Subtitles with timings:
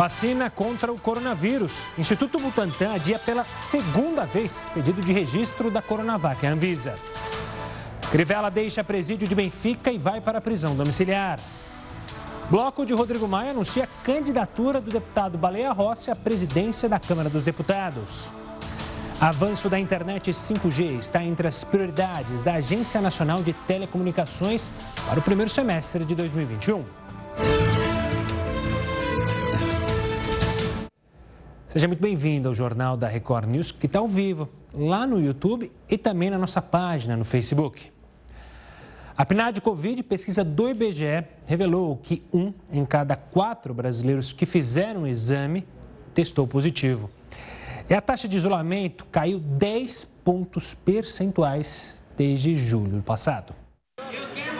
[0.00, 1.86] Vacina contra o coronavírus.
[1.98, 6.94] Instituto Butantan adia pela segunda vez pedido de registro da Coronavac, Anvisa.
[8.10, 11.38] Crivella deixa presídio de Benfica e vai para a prisão domiciliar.
[12.48, 17.44] Bloco de Rodrigo Maia anuncia candidatura do deputado Baleia Rossi à presidência da Câmara dos
[17.44, 18.30] Deputados.
[19.20, 24.70] Avanço da internet 5G está entre as prioridades da Agência Nacional de Telecomunicações
[25.06, 26.99] para o primeiro semestre de 2021.
[31.70, 35.70] Seja muito bem-vindo ao Jornal da Record News, que está ao vivo, lá no YouTube
[35.88, 37.92] e também na nossa página no Facebook.
[39.16, 45.02] A PNAD Covid, pesquisa do IBGE, revelou que um em cada quatro brasileiros que fizeram
[45.02, 45.64] o exame
[46.12, 47.08] testou positivo.
[47.88, 53.54] E a taxa de isolamento caiu 10 pontos percentuais desde julho passado.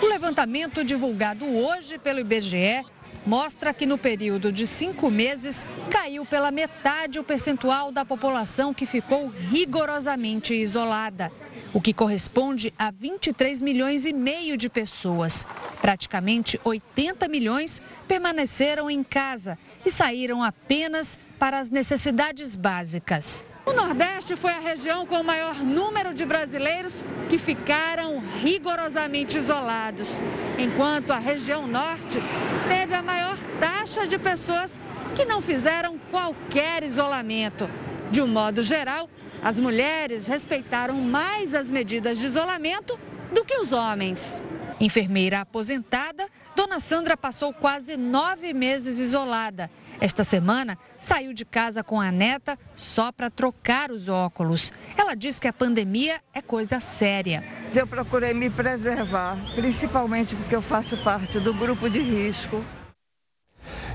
[0.01, 2.85] O levantamento divulgado hoje pelo IBGE
[3.27, 8.87] mostra que no período de cinco meses caiu pela metade o percentual da população que
[8.87, 11.31] ficou rigorosamente isolada,
[11.73, 15.47] o que corresponde a 23 milhões e meio de pessoas.
[15.81, 23.45] Praticamente 80 milhões permaneceram em casa e saíram apenas para as necessidades básicas.
[23.71, 30.21] O Nordeste foi a região com o maior número de brasileiros que ficaram rigorosamente isolados,
[30.59, 32.19] enquanto a região Norte
[32.67, 34.81] teve a maior taxa de pessoas
[35.15, 37.71] que não fizeram qualquer isolamento.
[38.11, 39.09] De um modo geral,
[39.41, 42.99] as mulheres respeitaram mais as medidas de isolamento
[43.33, 44.43] do que os homens.
[44.81, 52.01] Enfermeira aposentada, Dona Sandra passou quase nove meses isolada esta semana, saiu de casa com
[52.01, 54.73] a neta só para trocar os óculos.
[54.97, 57.45] Ela diz que a pandemia é coisa séria.
[57.75, 62.65] Eu procurei me preservar, principalmente porque eu faço parte do grupo de risco.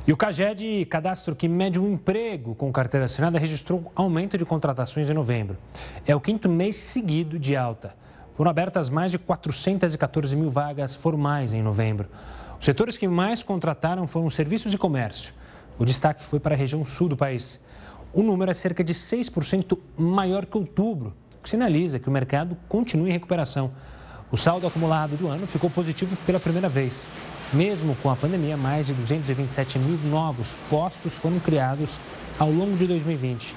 [0.07, 5.09] E o CAGED, cadastro que mede um emprego com carteira assinada, registrou aumento de contratações
[5.09, 5.57] em novembro.
[6.05, 7.95] É o quinto mês seguido de alta.
[8.35, 12.09] Foram abertas mais de 414 mil vagas formais em novembro.
[12.59, 15.33] Os setores que mais contrataram foram serviços e comércio.
[15.79, 17.59] O destaque foi para a região sul do país.
[18.13, 22.57] O número é cerca de 6% maior que outubro, o que sinaliza que o mercado
[22.67, 23.71] continua em recuperação.
[24.29, 27.07] O saldo acumulado do ano ficou positivo pela primeira vez.
[27.53, 32.01] Mesmo com a pandemia, mais de 227 mil novos postos foram criados
[32.37, 33.55] ao longo de 2020.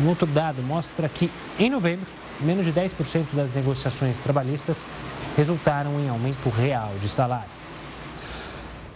[0.00, 2.06] Um outro dado mostra que, em novembro,
[2.40, 4.84] menos de 10% das negociações trabalhistas
[5.36, 7.50] resultaram em aumento real de salário.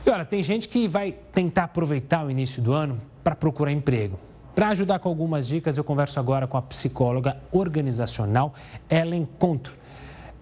[0.05, 4.19] E olha, tem gente que vai tentar aproveitar o início do ano para procurar emprego.
[4.55, 8.55] Para ajudar com algumas dicas, eu converso agora com a psicóloga organizacional
[8.89, 9.75] Ellen Contro.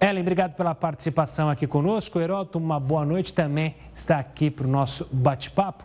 [0.00, 2.20] Ellen, obrigado pela participação aqui conosco.
[2.20, 5.84] Heroto, uma boa noite também está aqui para o nosso bate-papo.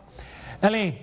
[0.61, 0.99] Ellen,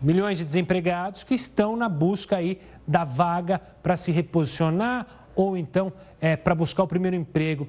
[0.00, 5.06] milhões de desempregados que estão na busca aí da vaga para se reposicionar
[5.36, 7.68] ou então é, para buscar o primeiro emprego.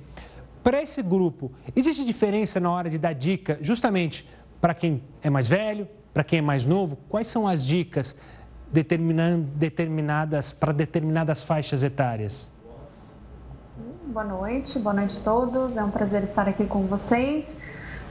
[0.63, 4.27] Para esse grupo, existe diferença na hora de dar dica, justamente
[4.59, 6.97] para quem é mais velho, para quem é mais novo?
[7.07, 8.17] Quais são as dicas
[8.71, 12.51] determinadas para determinadas faixas etárias?
[14.07, 15.77] Boa noite, boa noite a todos.
[15.77, 17.55] É um prazer estar aqui com vocês.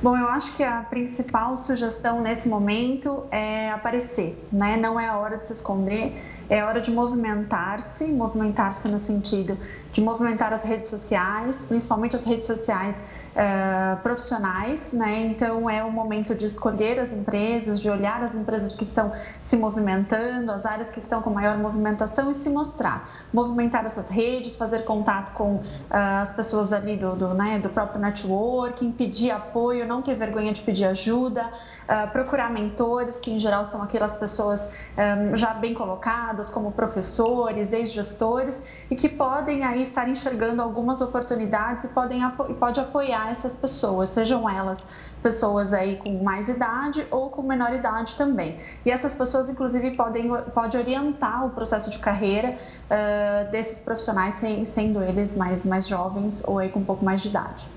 [0.02, 4.76] Bom, eu acho que a principal sugestão nesse momento é aparecer, né?
[4.76, 6.14] Não é a hora de se esconder
[6.48, 9.58] é hora de movimentar-se, movimentar-se no sentido
[9.96, 13.02] de movimentar as redes sociais, principalmente as redes sociais
[13.32, 15.20] uh, profissionais, né?
[15.20, 19.56] Então é o momento de escolher as empresas, de olhar as empresas que estão se
[19.56, 24.84] movimentando, as áreas que estão com maior movimentação e se mostrar, movimentar essas redes, fazer
[24.84, 30.02] contato com uh, as pessoas ali do, do, né, do próprio networking, pedir apoio, não
[30.02, 31.50] ter vergonha de pedir ajuda.
[31.86, 37.72] Uh, procurar mentores, que em geral são aquelas pessoas um, já bem colocadas, como professores,
[37.72, 44.08] ex-gestores, e que podem aí estar enxergando algumas oportunidades e podem pode apoiar essas pessoas,
[44.08, 44.84] sejam elas
[45.22, 48.58] pessoas aí com mais idade ou com menor idade também.
[48.84, 55.02] E essas pessoas, inclusive, podem pode orientar o processo de carreira uh, desses profissionais, sendo
[55.02, 57.68] eles mais, mais jovens ou aí com um pouco mais de idade.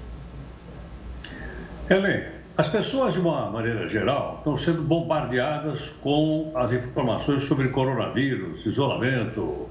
[1.89, 8.65] Helen, as pessoas, de uma maneira geral, estão sendo bombardeadas com as informações sobre coronavírus,
[8.65, 9.69] isolamento,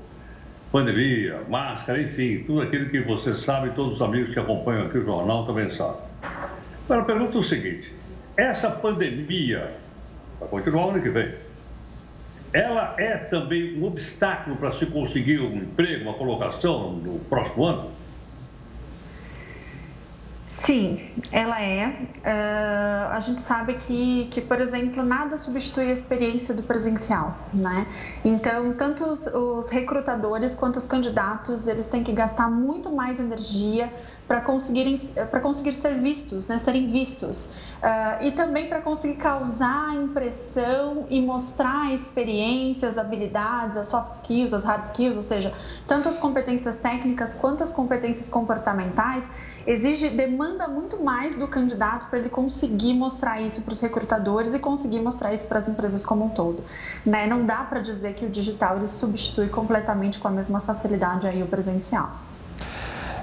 [0.72, 5.04] pandemia, máscara, enfim, tudo aquilo que você sabe, todos os amigos que acompanham aqui o
[5.04, 6.00] jornal também sabem.
[6.86, 7.92] Agora, pergunta o seguinte:
[8.38, 9.70] essa pandemia
[10.40, 11.34] vai continuar ano que vem.
[12.54, 17.97] Ela é também um obstáculo para se conseguir um emprego, uma colocação no próximo ano?
[20.48, 20.98] Sim,
[21.30, 21.88] ela é.
[21.88, 27.86] Uh, a gente sabe que, que, por exemplo, nada substitui a experiência do presencial, né?
[28.24, 33.92] Então, tanto os, os recrutadores quanto os candidatos, eles têm que gastar muito mais energia
[34.28, 34.94] para conseguirem
[35.30, 41.20] para conseguir ser vistos, né, serem vistos uh, e também para conseguir causar impressão e
[41.22, 45.52] mostrar experiências, habilidades, as soft skills, as hard skills, ou seja,
[45.86, 49.30] tanto as competências técnicas quanto as competências comportamentais,
[49.66, 54.58] exige demanda muito mais do candidato para ele conseguir mostrar isso para os recrutadores e
[54.58, 56.62] conseguir mostrar isso para as empresas como um todo,
[57.04, 57.26] né?
[57.26, 61.42] Não dá para dizer que o digital ele substitui completamente com a mesma facilidade aí
[61.42, 62.27] o presencial.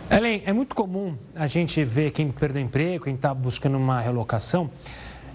[0.09, 4.69] Ellen, é muito comum a gente ver quem perdeu emprego, quem está buscando uma relocação,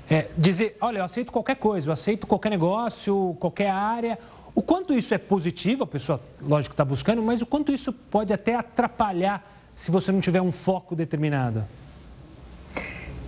[0.08, 4.16] é, dizer, olha, eu aceito qualquer coisa, eu aceito qualquer negócio, qualquer área.
[4.54, 8.32] O quanto isso é positivo, a pessoa, lógico, está buscando, mas o quanto isso pode
[8.32, 9.44] até atrapalhar
[9.74, 11.64] se você não tiver um foco determinado?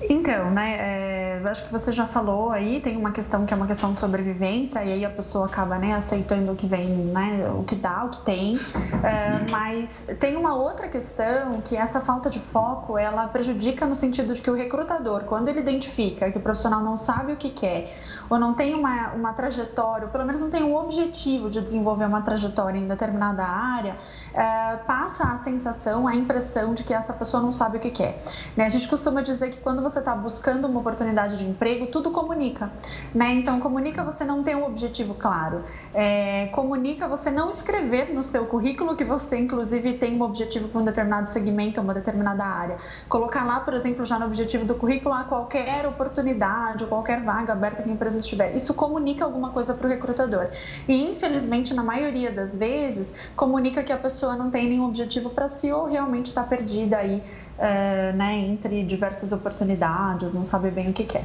[0.08, 3.66] Então, né, é, acho que você já falou aí, tem uma questão que é uma
[3.66, 7.62] questão de sobrevivência, e aí a pessoa acaba, né, aceitando o que vem, né, o
[7.62, 8.58] que dá, o que tem,
[9.02, 14.34] é, mas tem uma outra questão que essa falta de foco, ela prejudica no sentido
[14.34, 17.92] de que o recrutador, quando ele identifica que o profissional não sabe o que quer,
[18.30, 22.06] ou não tem uma, uma trajetória, ou pelo menos não tem um objetivo de desenvolver
[22.06, 23.96] uma trajetória em determinada área,
[24.32, 28.22] é, passa a sensação, a impressão de que essa pessoa não sabe o que quer.
[28.56, 28.64] Né?
[28.64, 32.70] A gente costuma dizer que quando você está buscando uma oportunidade de emprego, tudo comunica.
[33.14, 33.32] Né?
[33.32, 35.64] Então, comunica você não tem um objetivo claro.
[35.92, 40.80] É, comunica você não escrever no seu currículo que você, inclusive, tem um objetivo para
[40.80, 42.78] um determinado segmento, uma determinada área.
[43.08, 47.82] Colocar lá, por exemplo, já no objetivo do currículo, a qualquer oportunidade qualquer vaga aberta
[47.82, 48.54] que a empresa estiver.
[48.54, 50.50] Isso comunica alguma coisa para o recrutador.
[50.86, 55.48] E, infelizmente, na maioria das vezes, comunica que a pessoa não tem nenhum objetivo para
[55.48, 57.22] si ou realmente está perdida aí
[57.58, 61.24] é, né, entre diversas oportunidades, não sabe bem o que quer.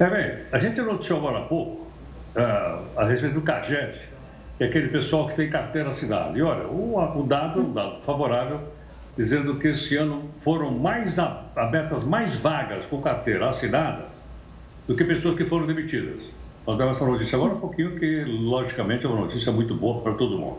[0.00, 1.86] É bem, a gente noticiou agora há pouco
[2.36, 3.98] uh, a respeito do CAGED,
[4.56, 6.38] que é aquele pessoal que tem carteira assinada.
[6.38, 8.60] E olha, o, o dado, um dado favorável,
[9.16, 14.06] dizendo que esse ano foram mais abertas mais vagas com carteira assinada
[14.86, 16.22] do que pessoas que foram demitidas.
[16.64, 20.14] Nós demos essa notícia agora um pouquinho, que logicamente é uma notícia muito boa para
[20.14, 20.58] todo mundo.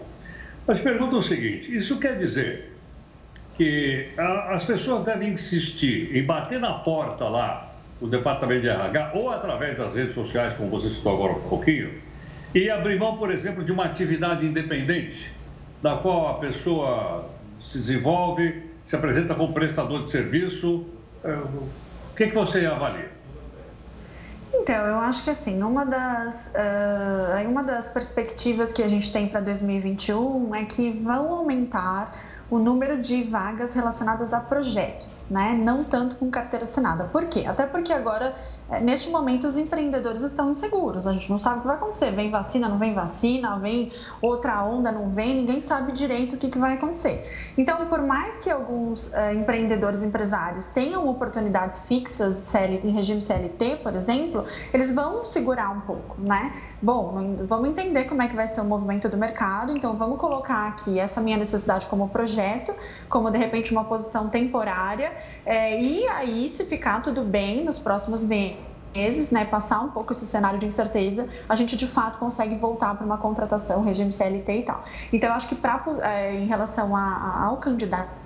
[0.68, 2.69] Mas pergunta o seguinte: isso quer dizer
[3.59, 9.29] que as pessoas devem insistir em bater na porta lá do departamento de RH ou
[9.29, 11.94] através das redes sociais, como você citou agora um pouquinho,
[12.56, 15.29] e abrir mão, por exemplo, de uma atividade independente,
[15.81, 17.29] da qual a pessoa
[17.59, 20.85] se desenvolve, se apresenta como prestador de serviço.
[21.21, 21.67] É, o
[22.15, 23.11] que, que você avalia?
[24.53, 29.27] Então, eu acho que assim, uma das, uh, uma das perspectivas que a gente tem
[29.27, 35.54] para 2021 é que vão aumentar o número de vagas relacionadas a projetos, né?
[35.54, 37.06] Não tanto com carteira assinada.
[37.06, 37.46] Por quê?
[37.46, 38.36] Até porque agora
[38.81, 42.12] neste momento os empreendedores estão inseguros, a gente não sabe o que vai acontecer.
[42.12, 46.50] Vem vacina, não vem vacina, vem outra onda, não vem, ninguém sabe direito o que,
[46.50, 47.24] que vai acontecer.
[47.57, 53.21] Então, por mais que alguns uh, empreendedores, empresários tenham oportunidades fixas de CLT, em regime
[53.21, 56.54] CLT, por exemplo, eles vão segurar um pouco, né?
[56.81, 60.68] Bom, vamos entender como é que vai ser o movimento do mercado, então vamos colocar
[60.68, 62.74] aqui essa minha necessidade como projeto,
[63.10, 65.12] como de repente uma posição temporária,
[65.45, 68.58] é, e aí, se ficar tudo bem nos próximos meses,
[68.95, 72.95] meses, né, passar um pouco esse cenário de incerteza, a gente de fato consegue voltar
[72.95, 74.83] para uma contratação, regime CLT e tal.
[75.14, 78.19] Então, eu acho que pra, é, em relação a, ao candidato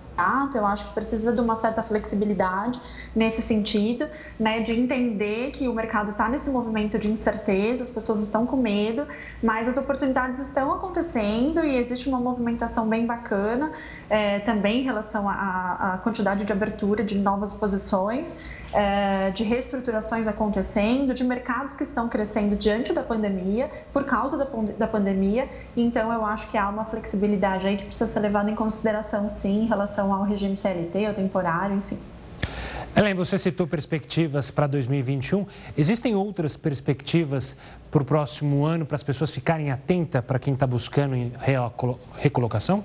[0.54, 2.80] eu acho que precisa de uma certa flexibilidade
[3.16, 4.08] nesse sentido,
[4.40, 8.58] né, de entender que o mercado está nesse movimento de incerteza, as pessoas estão com
[8.58, 9.08] medo,
[9.42, 13.72] mas as oportunidades estão acontecendo e existe uma movimentação bem bacana
[14.10, 18.38] é, também em relação à, quantidade de abertura de novas posições,
[18.74, 24.46] é, de reestruturações acontecendo, de mercados que estão crescendo diante da pandemia, por causa da,
[24.78, 25.48] da pandemia.
[25.78, 29.64] Então, eu acho que há uma flexibilidade aí que precisa ser levada em consideração, sim,
[29.64, 31.98] em relação ao regime CLT, ao temporário, enfim.
[32.96, 35.48] Ellen, você citou perspectivas para 2021.
[35.76, 37.56] Existem outras perspectivas
[37.90, 41.16] para o próximo ano para as pessoas ficarem atentas para quem está buscando
[42.20, 42.84] recolocação?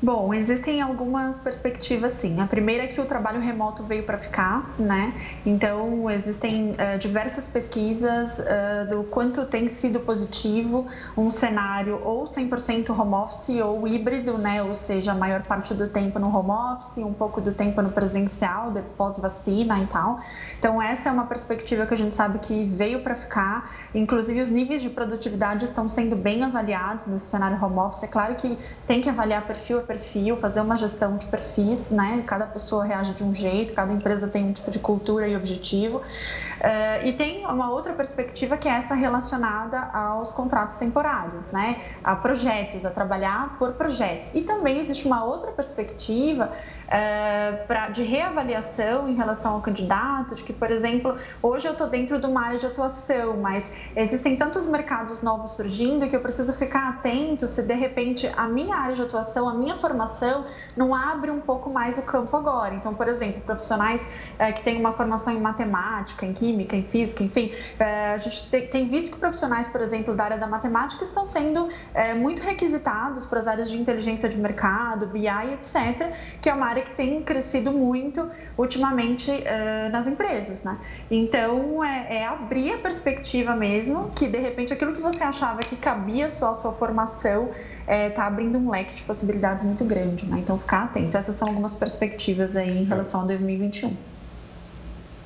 [0.00, 2.40] Bom, existem algumas perspectivas sim.
[2.40, 5.12] A primeira é que o trabalho remoto veio para ficar, né?
[5.44, 10.86] Então, existem uh, diversas pesquisas uh, do quanto tem sido positivo
[11.16, 14.62] um cenário ou 100% home office ou híbrido, né?
[14.62, 17.90] Ou seja, a maior parte do tempo no home office, um pouco do tempo no
[17.90, 20.20] presencial, depois vacina e tal.
[20.60, 23.68] Então, essa é uma perspectiva que a gente sabe que veio para ficar.
[23.92, 28.04] Inclusive, os níveis de produtividade estão sendo bem avaliados nesse cenário home office.
[28.04, 32.22] É claro que tem que avaliar perfil perfil, fazer uma gestão de perfis, né?
[32.26, 35.98] Cada pessoa reage de um jeito, cada empresa tem um tipo de cultura e objetivo.
[35.98, 41.80] Uh, e tem uma outra perspectiva que é essa relacionada aos contratos temporários, né?
[42.04, 44.34] A projetos, a trabalhar por projetos.
[44.34, 46.50] E também existe uma outra perspectiva
[46.88, 51.88] uh, pra, de reavaliação em relação ao candidato, de que, por exemplo, hoje eu estou
[51.88, 56.52] dentro de uma área de atuação, mas existem tantos mercados novos surgindo que eu preciso
[56.54, 60.44] ficar atento se de repente a minha área de atuação, a minha formação
[60.76, 62.74] não abre um pouco mais o campo agora.
[62.74, 67.22] Então, por exemplo, profissionais uh, que têm uma formação em matemática, em química, em física,
[67.22, 71.26] enfim, é, a gente tem visto que profissionais, por exemplo, da área da matemática estão
[71.26, 76.54] sendo é, muito requisitados para as áreas de inteligência de mercado, BI, etc., que é
[76.54, 80.78] uma área que tem crescido muito ultimamente é, nas empresas, né?
[81.10, 85.76] Então, é, é abrir a perspectiva mesmo, que de repente aquilo que você achava que
[85.76, 87.50] cabia só a sua formação
[87.88, 90.38] está abrindo um leque de possibilidades muito grande, né?
[90.38, 91.16] Então, ficar atento.
[91.16, 93.96] Essas são algumas perspectivas aí em relação a 2021.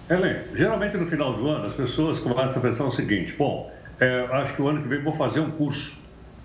[0.08, 4.26] Helen, geralmente no final do ano as pessoas começam a pensar o seguinte: bom, é,
[4.32, 5.96] acho que o ano que vem vou fazer um curso,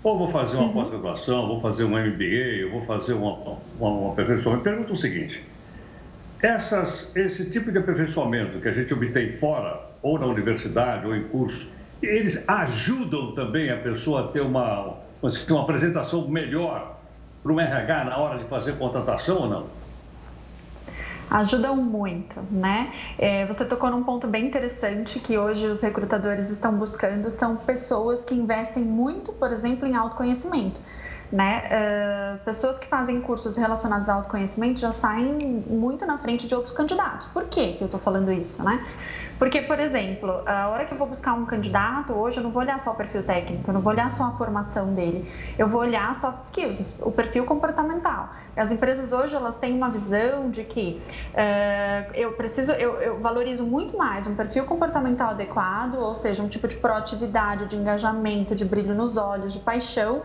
[0.08, 0.72] ou vou fazer uma uhum.
[0.72, 3.32] pós-graduação, vou fazer um MBA, ou vou fazer uma,
[3.78, 4.64] uma, uma aperfeiçoamento.
[4.64, 5.42] Pergunta o seguinte:
[6.42, 11.24] essas, esse tipo de aperfeiçoamento que a gente obtém fora, ou na universidade, ou em
[11.24, 11.70] curso,
[12.02, 16.96] eles ajudam também a pessoa a ter uma, uma apresentação melhor
[17.42, 19.66] para o RH na hora de fazer contratação ou não?
[21.30, 22.92] Ajudam muito, né?
[23.18, 28.24] É, você tocou num ponto bem interessante que hoje os recrutadores estão buscando são pessoas
[28.24, 30.80] que investem muito, por exemplo, em autoconhecimento
[31.30, 31.62] né?
[31.66, 36.72] Uh, pessoas que fazem cursos relacionados ao autoconhecimento já saem muito na frente de outros
[36.72, 37.26] candidatos.
[37.28, 38.82] Por que, que eu estou falando isso, né?
[39.38, 42.62] Porque, por exemplo, a hora que eu vou buscar um candidato, hoje eu não vou
[42.62, 45.80] olhar só o perfil técnico, eu não vou olhar só a formação dele, eu vou
[45.82, 48.30] olhar soft skills, o perfil comportamental.
[48.56, 51.00] As empresas hoje elas têm uma visão de que
[51.34, 56.48] uh, eu preciso, eu, eu valorizo muito mais um perfil comportamental adequado, ou seja, um
[56.48, 60.22] tipo de proatividade, de engajamento, de brilho nos olhos, de paixão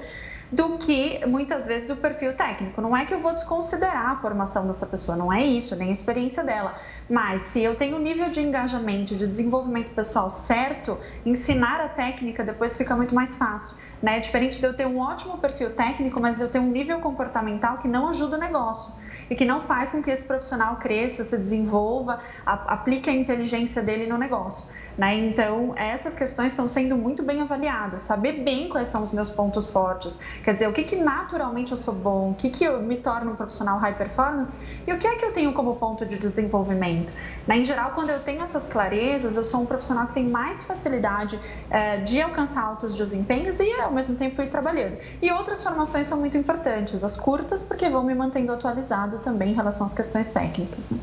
[0.53, 2.79] do que muitas vezes o perfil técnico.
[2.79, 5.91] Não é que eu vou desconsiderar a formação dessa pessoa, não é isso, nem a
[5.91, 6.75] experiência dela.
[7.09, 12.43] Mas se eu tenho um nível de engajamento, de desenvolvimento pessoal certo, ensinar a técnica
[12.43, 13.77] depois fica muito mais fácil.
[14.01, 14.19] Né?
[14.19, 17.79] Diferente de eu ter um ótimo perfil técnico, mas de eu ter um nível comportamental
[17.79, 18.93] que não ajuda o negócio
[19.29, 23.81] e que não faz com que esse profissional cresça, se desenvolva, a, aplique a inteligência
[23.81, 24.67] dele no negócio.
[24.97, 25.15] Né?
[25.15, 29.69] Então, essas questões estão sendo muito bem avaliadas, saber bem quais são os meus pontos
[29.69, 32.97] fortes, quer dizer, o que, que naturalmente eu sou bom, o que, que eu me
[32.97, 34.55] torno um profissional high performance
[34.85, 37.11] e o que é que eu tenho como ponto de desenvolvimento.
[37.47, 37.57] Né?
[37.57, 41.39] Em geral, quando eu tenho essas clarezas, eu sou um profissional que tem mais facilidade
[41.69, 44.97] é, de alcançar altos desempenhos e, ao mesmo tempo, ir trabalhando.
[45.21, 49.53] E outras formações são muito importantes, as curtas, porque vão me mantendo atualizado também em
[49.53, 50.89] relação às questões técnicas.
[50.89, 50.97] Né?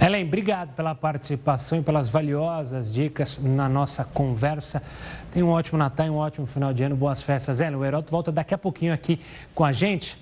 [0.00, 4.82] Ellen, obrigado pela participação e pelas valiosas dicas na nossa conversa.
[5.30, 6.96] Tenha um ótimo Natal e um ótimo final de ano.
[6.96, 7.76] Boas festas, Ellen.
[7.76, 9.20] O Heroto volta daqui a pouquinho aqui
[9.54, 10.16] com a gente.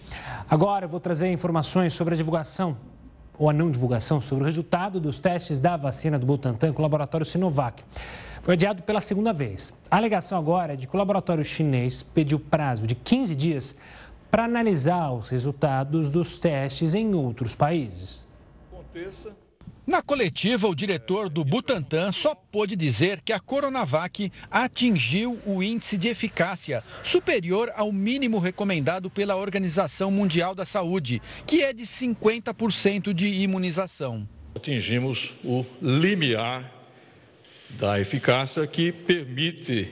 [0.49, 2.77] Agora eu vou trazer informações sobre a divulgação
[3.39, 6.83] ou a não divulgação sobre o resultado dos testes da vacina do Butantan com o
[6.83, 7.85] laboratório Sinovac.
[8.43, 9.73] Foi adiado pela segunda vez.
[9.91, 13.77] A alegação agora é de que o laboratório chinês pediu prazo de 15 dias
[14.31, 18.27] para analisar os resultados dos testes em outros países.
[19.87, 25.97] Na coletiva, o diretor do Butantan só pôde dizer que a Coronavac atingiu o índice
[25.97, 33.15] de eficácia superior ao mínimo recomendado pela Organização Mundial da Saúde, que é de 50%
[33.15, 34.29] de imunização.
[34.55, 36.71] Atingimos o limiar
[37.71, 39.89] da eficácia que permite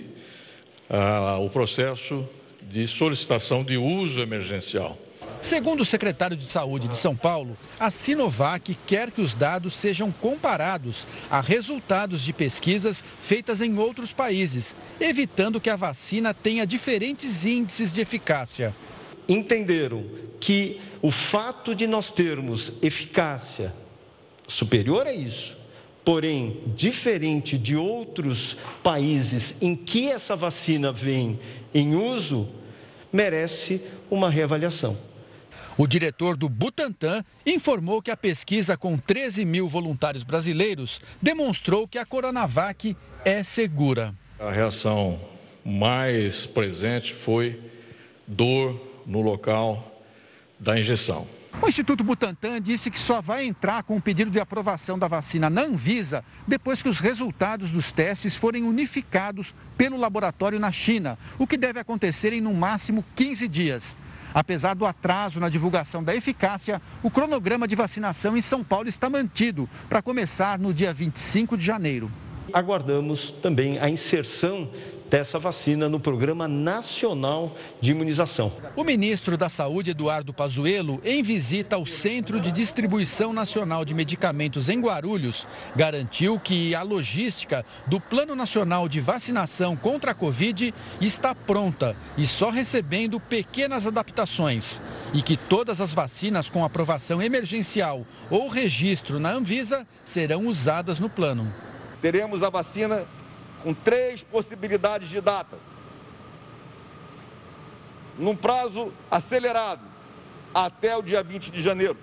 [0.90, 2.28] uh, o processo
[2.70, 4.98] de solicitação de uso emergencial.
[5.40, 10.10] Segundo o secretário de Saúde de São Paulo, a Sinovac quer que os dados sejam
[10.10, 17.44] comparados a resultados de pesquisas feitas em outros países, evitando que a vacina tenha diferentes
[17.44, 18.74] índices de eficácia.
[19.28, 20.04] Entenderam
[20.40, 23.72] que o fato de nós termos eficácia
[24.48, 25.56] superior a isso,
[26.06, 31.40] porém diferente de outros países em que essa vacina vem
[31.74, 32.48] em uso,
[33.12, 34.96] merece uma reavaliação.
[35.76, 41.98] O diretor do Butantan informou que a pesquisa com 13 mil voluntários brasileiros demonstrou que
[41.98, 44.14] a Coronavac é segura.
[44.38, 45.18] A reação
[45.64, 47.60] mais presente foi
[48.28, 50.04] dor no local
[50.56, 51.26] da injeção.
[51.62, 55.48] O Instituto Butantan disse que só vai entrar com o pedido de aprovação da vacina
[55.48, 61.46] na Anvisa depois que os resultados dos testes forem unificados pelo laboratório na China, o
[61.46, 63.96] que deve acontecer em no máximo 15 dias.
[64.34, 69.08] Apesar do atraso na divulgação da eficácia, o cronograma de vacinação em São Paulo está
[69.08, 72.10] mantido para começar no dia 25 de janeiro.
[72.52, 74.70] Aguardamos também a inserção
[75.10, 78.52] dessa vacina no Programa Nacional de Imunização.
[78.74, 84.68] O ministro da Saúde, Eduardo Pazuello, em visita ao Centro de Distribuição Nacional de Medicamentos
[84.68, 91.34] em Guarulhos, garantiu que a logística do Plano Nacional de Vacinação contra a Covid está
[91.34, 94.80] pronta e só recebendo pequenas adaptações.
[95.14, 101.08] E que todas as vacinas com aprovação emergencial ou registro na Anvisa serão usadas no
[101.08, 101.52] plano.
[102.02, 103.06] Teremos a vacina
[103.66, 105.58] com três possibilidades de data.
[108.16, 109.82] Num prazo acelerado,
[110.54, 111.96] até o dia 20 de janeiro.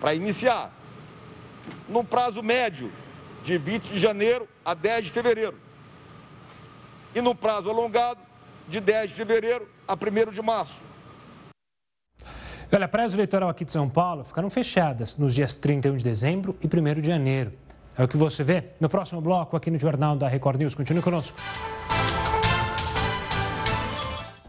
[0.00, 0.72] Para iniciar.
[1.88, 2.92] Num prazo médio,
[3.42, 5.58] de 20 de janeiro a 10 de fevereiro.
[7.12, 8.20] E no prazo alongado,
[8.68, 10.76] de 10 de fevereiro a 1 de março.
[12.72, 16.66] Olha, praias eleitoral aqui de São Paulo ficaram fechadas nos dias 31 de dezembro e
[16.68, 17.63] 1 de janeiro.
[17.96, 20.74] É o que você vê no próximo bloco aqui no Jornal da Record News.
[20.74, 21.38] Continue conosco.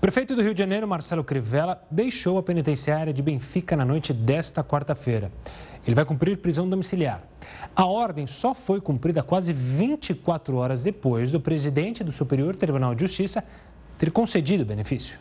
[0.01, 4.63] Prefeito do Rio de Janeiro, Marcelo Crivella, deixou a penitenciária de Benfica na noite desta
[4.63, 5.31] quarta-feira.
[5.85, 7.23] Ele vai cumprir prisão domiciliar.
[7.75, 13.01] A ordem só foi cumprida quase 24 horas depois do presidente do Superior Tribunal de
[13.01, 13.43] Justiça
[13.97, 15.19] ter concedido o benefício.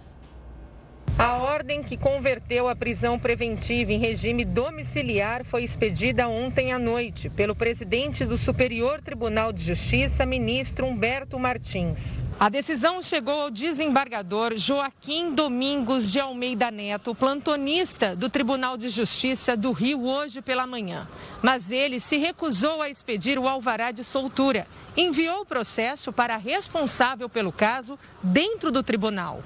[1.17, 7.31] A ordem que converteu a prisão preventiva em regime domiciliar foi expedida ontem à noite
[7.31, 12.25] pelo presidente do Superior Tribunal de Justiça, ministro Humberto Martins.
[12.39, 19.57] A decisão chegou ao desembargador Joaquim Domingos de Almeida Neto, plantonista do Tribunal de Justiça
[19.57, 21.07] do Rio, hoje pela manhã.
[21.41, 24.67] Mas ele se recusou a expedir o alvará de soltura.
[24.97, 29.41] Enviou o processo para a responsável pelo caso dentro do tribunal.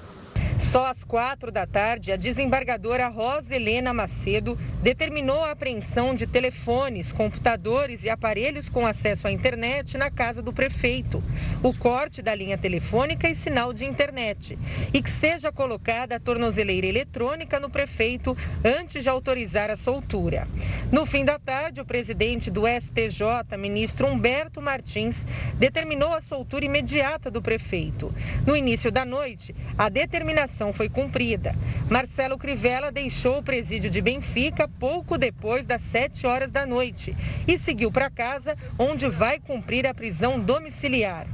[0.59, 7.13] Só às quatro da tarde, a desembargadora Rosa Helena Macedo determinou a apreensão de telefones,
[7.13, 11.23] computadores e aparelhos com acesso à internet na casa do prefeito,
[11.63, 14.59] o corte da linha telefônica e sinal de internet,
[14.93, 20.45] e que seja colocada a tornozeleira eletrônica no prefeito antes de autorizar a soltura.
[20.91, 27.31] No fim da tarde, o presidente do STJ, ministro Humberto Martins, determinou a soltura imediata
[27.31, 28.13] do prefeito.
[28.45, 31.55] No início da noite, a determinação ação foi cumprida.
[31.89, 37.15] Marcelo Crivella deixou o presídio de Benfica pouco depois das 7 horas da noite
[37.47, 41.27] e seguiu para casa, onde vai cumprir a prisão domiciliar.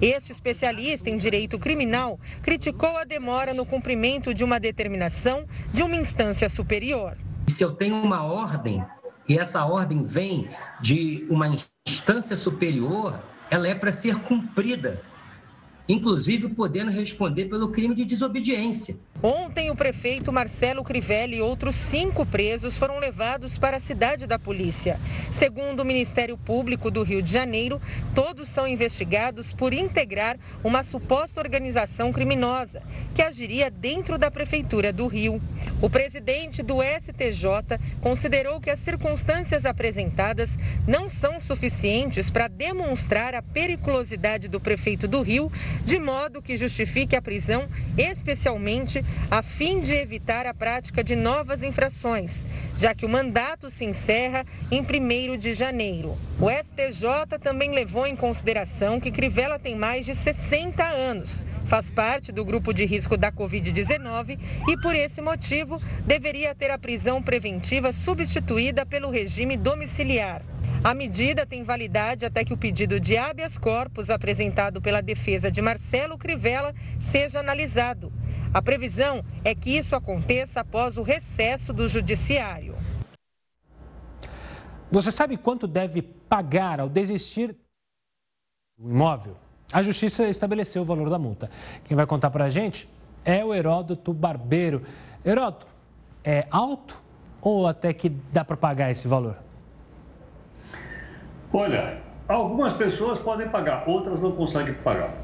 [0.00, 5.96] Este especialista em direito criminal criticou a demora no cumprimento de uma determinação de uma
[5.96, 7.16] instância superior.
[7.46, 8.84] Se eu tenho uma ordem
[9.28, 10.48] e essa ordem vem
[10.80, 13.18] de uma instância superior,
[13.50, 15.00] ela é para ser cumprida
[15.88, 18.96] inclusive podendo responder pelo crime de desobediência.
[19.22, 24.38] Ontem, o prefeito Marcelo Crivelli e outros cinco presos foram levados para a cidade da
[24.38, 25.00] polícia.
[25.32, 27.80] Segundo o Ministério Público do Rio de Janeiro,
[28.14, 32.82] todos são investigados por integrar uma suposta organização criminosa
[33.14, 35.40] que agiria dentro da Prefeitura do Rio.
[35.80, 43.40] O presidente do STJ considerou que as circunstâncias apresentadas não são suficientes para demonstrar a
[43.40, 45.50] periculosidade do prefeito do Rio
[45.84, 51.62] de modo que justifique a prisão, especialmente a fim de evitar a prática de novas
[51.62, 52.44] infrações,
[52.76, 56.16] já que o mandato se encerra em 1 de janeiro.
[56.40, 62.30] O STJ também levou em consideração que Crivella tem mais de 60 anos, faz parte
[62.30, 67.92] do grupo de risco da Covid-19 e, por esse motivo, deveria ter a prisão preventiva
[67.92, 70.42] substituída pelo regime domiciliar.
[70.86, 75.60] A medida tem validade até que o pedido de habeas corpus apresentado pela defesa de
[75.60, 78.12] Marcelo Crivella seja analisado.
[78.54, 82.76] A previsão é que isso aconteça após o recesso do judiciário.
[84.88, 87.56] Você sabe quanto deve pagar ao desistir
[88.78, 89.36] do imóvel?
[89.72, 91.50] A justiça estabeleceu o valor da multa.
[91.82, 92.88] Quem vai contar para a gente
[93.24, 94.82] é o Heródoto Barbeiro.
[95.24, 95.66] Heródoto,
[96.22, 97.02] é alto
[97.40, 99.45] ou até que dá para pagar esse valor?
[101.56, 101.96] Olha,
[102.28, 105.14] algumas pessoas podem pagar, outras não conseguem pagar.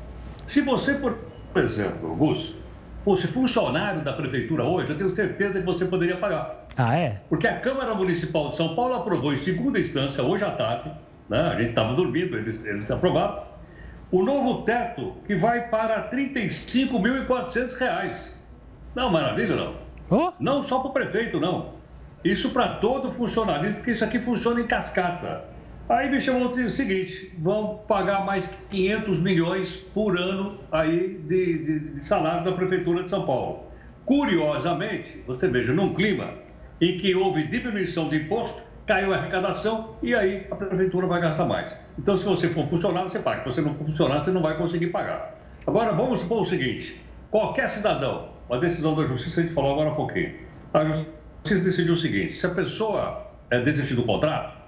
[0.47, 2.57] Se você, por exemplo, Augusto,
[3.05, 6.65] fosse funcionário da prefeitura hoje, eu tenho certeza que você poderia pagar.
[6.75, 7.21] Ah, é?
[7.29, 10.91] Porque a Câmara Municipal de São Paulo aprovou em segunda instância, hoje à tarde,
[11.29, 11.39] né?
[11.39, 13.43] a gente estava dormindo, eles, eles aprovaram,
[14.11, 18.17] o novo teto que vai para R$ 35.400.
[18.95, 19.75] Não, maravilha, não.
[20.09, 20.33] Oh.
[20.41, 21.75] Não só para o prefeito, não.
[22.25, 25.52] Isso para todo funcionalismo, porque isso aqui funciona em cascata.
[25.89, 31.79] Aí me chamou o seguinte, vão pagar mais 500 milhões por ano aí de, de,
[31.95, 33.65] de salário da Prefeitura de São Paulo.
[34.05, 36.35] Curiosamente, você veja, num clima
[36.81, 41.45] em que houve diminuição de imposto, caiu a arrecadação e aí a prefeitura vai gastar
[41.45, 41.75] mais.
[41.99, 43.41] Então, se você for funcionário, você paga.
[43.41, 45.39] Se você não for funcionário, você não vai conseguir pagar.
[45.67, 49.91] Agora, vamos supor o seguinte: qualquer cidadão, a decisão da justiça, a gente falou agora
[49.91, 50.35] há pouquinho,
[50.75, 54.62] a justiça decidiu o seguinte: se a pessoa é, desistir do contrato,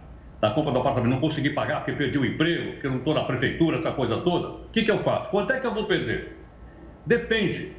[0.45, 3.25] da compra do apartamento, não conseguir pagar porque perdeu o emprego, porque não estou na
[3.25, 5.31] prefeitura, essa coisa toda, o que, que eu faço?
[5.31, 6.37] Quanto é que eu vou perder?
[7.07, 7.73] Depende.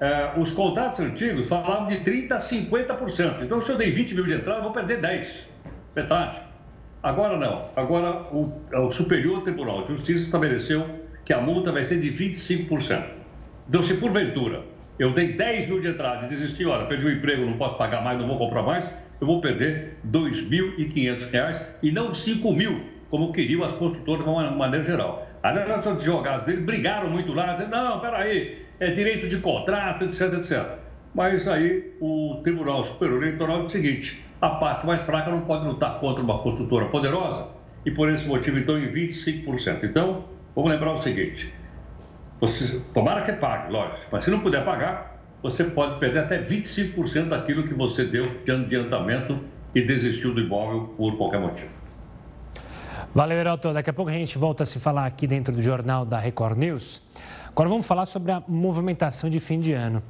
[0.00, 3.44] É, os contratos antigos falavam de 30% a 50%.
[3.44, 5.46] Então, se eu dei 20 mil de entrada, eu vou perder 10,
[5.94, 6.42] metade.
[7.04, 7.66] Agora não.
[7.76, 10.84] Agora o, o Superior Tribunal de Justiça estabeleceu
[11.24, 13.04] que a multa vai ser de 25%.
[13.68, 14.64] Então, se porventura
[14.98, 18.02] eu dei 10 mil de entrada e desisti, olha, perdi o emprego, não posso pagar
[18.02, 18.90] mais, não vou comprar mais,
[19.22, 24.50] eu vou perder R$ 2.500 e não 5 mil, como queriam as construtoras de uma
[24.50, 25.28] maneira geral.
[25.40, 30.34] Aliás, os advogados deles brigaram muito lá, dizendo, não, peraí, é direito de contrato, etc,
[30.34, 30.66] etc.
[31.14, 35.66] Mas aí o Tribunal Superior Eleitoral diz o seguinte, a parte mais fraca não pode
[35.66, 37.46] lutar contra uma construtora poderosa
[37.86, 39.84] e por esse motivo então em 25%.
[39.84, 41.54] Então, vamos lembrar o seguinte,
[42.40, 45.11] você, tomara que pague, lógico, mas se não puder pagar,
[45.42, 49.38] você pode perder até 25% daquilo que você deu de adiantamento
[49.74, 51.70] e desistiu do imóvel por qualquer motivo.
[53.14, 53.72] Valeu, Heraldo.
[53.74, 56.56] Daqui a pouco a gente volta a se falar aqui dentro do jornal da Record
[56.56, 57.02] News.
[57.48, 60.02] Agora vamos falar sobre a movimentação de fim de ano.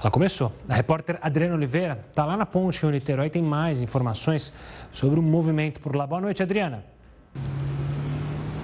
[0.00, 0.52] Ela começou.
[0.68, 4.52] A repórter Adriana Oliveira está lá na ponte em Niterói e tem mais informações
[4.90, 6.06] sobre o movimento por lá.
[6.06, 6.84] Boa noite, Adriana.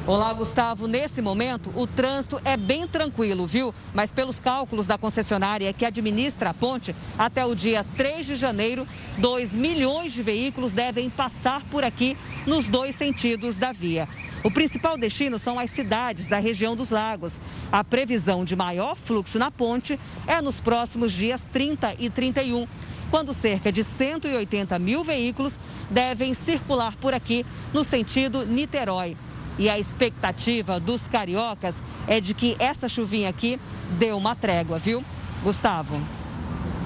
[0.07, 0.89] Olá, Gustavo.
[0.89, 3.75] Nesse momento, o trânsito é bem tranquilo, viu?
[3.93, 8.89] Mas pelos cálculos da concessionária que administra a ponte, até o dia 3 de janeiro,
[9.19, 14.09] 2 milhões de veículos devem passar por aqui nos dois sentidos da via.
[14.43, 17.39] O principal destino são as cidades da região dos lagos.
[17.71, 22.67] A previsão de maior fluxo na ponte é nos próximos dias 30 e 31
[23.11, 25.59] quando cerca de 180 mil veículos
[25.91, 29.17] devem circular por aqui no sentido Niterói.
[29.59, 33.61] E a expectativa dos cariocas é de que essa chuvinha aqui
[33.99, 35.05] dê uma trégua, viu?
[35.43, 36.01] Gustavo.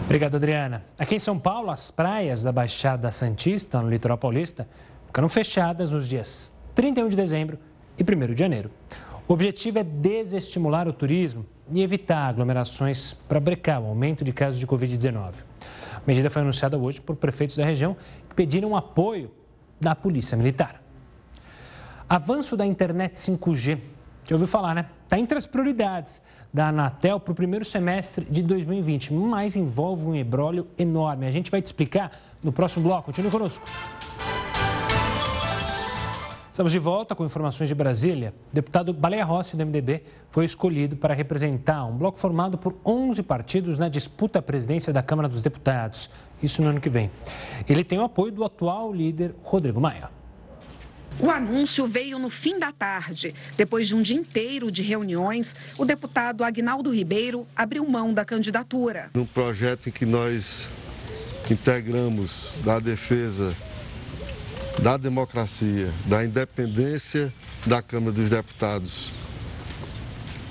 [0.05, 0.85] Obrigado, Adriana.
[0.99, 4.69] Aqui em São Paulo, as praias da Baixada Santista, no litoral paulista,
[5.07, 7.59] ficaram fechadas nos dias 31 de dezembro
[7.99, 8.71] e 1 de janeiro.
[9.27, 14.61] O objetivo é desestimular o turismo e evitar aglomerações para brecar o aumento de casos
[14.61, 15.43] de Covid-19.
[15.97, 17.97] A medida foi anunciada hoje por prefeitos da região
[18.29, 19.31] que pediram apoio
[19.81, 20.84] da Polícia Militar.
[22.15, 23.77] Avanço da internet 5G.
[24.29, 24.87] Já ouviu falar, né?
[25.03, 26.23] Está entre as prioridades
[26.53, 31.27] da Anatel para o primeiro semestre de 2020, mas envolve um embrólio enorme.
[31.27, 33.07] A gente vai te explicar no próximo bloco.
[33.07, 33.67] Continue conosco.
[36.53, 38.33] Estamos de volta com informações de Brasília.
[38.53, 43.25] O deputado Baleia Rossi, do MDB, foi escolhido para representar um bloco formado por 11
[43.25, 46.09] partidos na disputa à presidência da Câmara dos Deputados.
[46.41, 47.11] Isso no ano que vem.
[47.69, 50.23] Ele tem o apoio do atual líder Rodrigo Maia.
[51.21, 53.35] O anúncio veio no fim da tarde.
[53.57, 59.11] Depois de um dia inteiro de reuniões, o deputado Agnaldo Ribeiro abriu mão da candidatura.
[59.15, 60.69] No projeto em que nós
[61.51, 63.55] integramos da defesa
[64.83, 67.33] da democracia, da independência
[67.65, 69.11] da Câmara dos Deputados,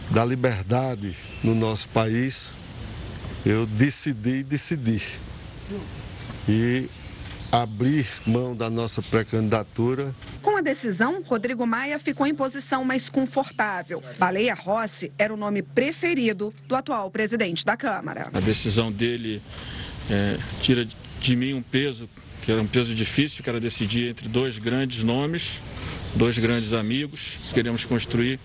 [0.09, 2.51] da liberdade no nosso país,
[3.45, 5.03] eu decidi decidir.
[6.47, 6.89] E
[7.53, 10.15] abrir mão da nossa pré-candidatura.
[10.41, 14.01] Com a decisão, Rodrigo Maia ficou em posição mais confortável.
[14.17, 18.31] Baleia Rossi era o nome preferido do atual presidente da Câmara.
[18.33, 19.39] A decisão dele
[20.09, 20.87] é, tira
[21.21, 22.09] de mim um peso
[22.41, 25.61] que era um peso difícil, que era decidir entre dois grandes nomes,
[26.15, 27.39] dois grandes amigos.
[27.53, 28.39] Queremos construir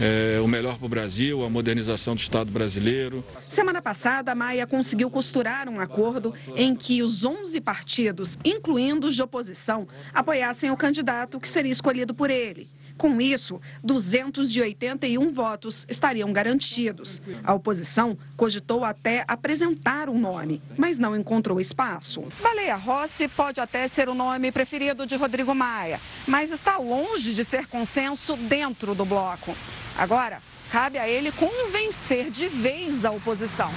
[0.00, 3.24] é, o melhor para o Brasil, a modernização do Estado brasileiro.
[3.40, 9.14] Semana passada, a Maia conseguiu costurar um acordo em que os 11 partidos, incluindo os
[9.14, 12.68] de oposição, apoiassem o candidato que seria escolhido por ele.
[12.96, 17.20] Com isso, 281 votos estariam garantidos.
[17.44, 22.24] A oposição cogitou até apresentar um nome, mas não encontrou espaço.
[22.42, 27.44] Baleia Rossi pode até ser o nome preferido de Rodrigo Maia, mas está longe de
[27.44, 29.54] ser consenso dentro do bloco.
[29.98, 33.70] Agora, cabe a ele convencer de vez a oposição.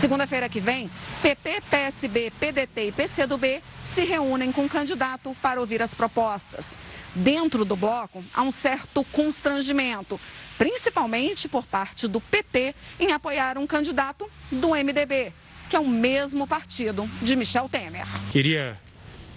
[0.00, 0.90] Segunda-feira que vem,
[1.22, 6.76] PT, PSB, PDT e PCdoB se reúnem com o candidato para ouvir as propostas.
[7.14, 10.20] Dentro do bloco, há um certo constrangimento,
[10.58, 15.32] principalmente por parte do PT, em apoiar um candidato do MDB,
[15.70, 18.06] que é o mesmo partido de Michel Temer.
[18.30, 18.78] Queria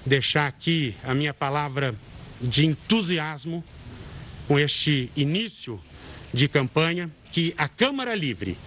[0.05, 1.95] deixar aqui a minha palavra
[2.41, 3.63] de entusiasmo
[4.47, 5.81] com este início
[6.37, 8.57] de campanha que a Câmara Livre,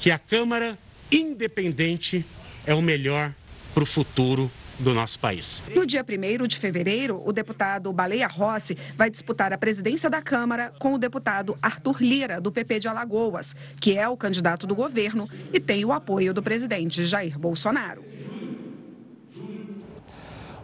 [0.00, 0.76] que a Câmara
[1.10, 2.26] Independente
[2.66, 3.32] é o melhor
[3.72, 5.62] para o futuro do nosso país.
[5.74, 10.72] No dia 1 de fevereiro, o deputado Baleia Rossi vai disputar a presidência da Câmara
[10.78, 15.28] com o deputado Arthur Lira, do PP de Alagoas, que é o candidato do governo
[15.52, 18.02] e tem o apoio do presidente Jair Bolsonaro.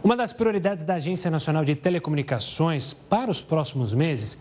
[0.03, 4.37] Uma das prioridades da Agência Nacional de Telecomunicações para os próximos meses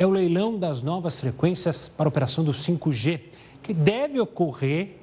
[0.00, 3.20] é o leilão das novas frequências para a operação do 5G,
[3.62, 4.96] que deve ocorrer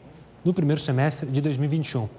[0.43, 2.09] no primeiro semestre de 2021.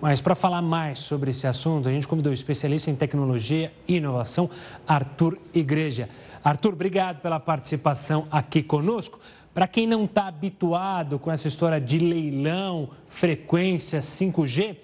[0.00, 3.96] Mas para falar mais sobre esse assunto, a gente convidou o especialista em tecnologia e
[3.96, 4.48] inovação,
[4.86, 6.08] Arthur Igreja.
[6.44, 9.18] Arthur, obrigado pela participação aqui conosco.
[9.52, 14.76] Para quem não está habituado com essa história de leilão, frequência 5G,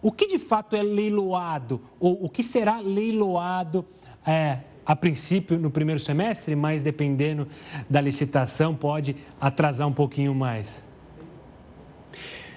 [0.00, 3.84] o que de fato é leiloado ou o que será leiloado
[4.24, 4.58] é,
[4.90, 7.46] a princípio no primeiro semestre, mas dependendo
[7.88, 10.84] da licitação pode atrasar um pouquinho mais?